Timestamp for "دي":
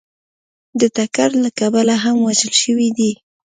2.97-3.11